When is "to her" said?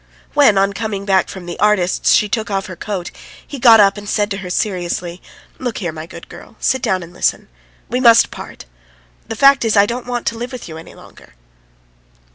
4.31-4.49